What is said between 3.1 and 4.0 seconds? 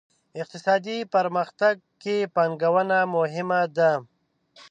مهمه ده.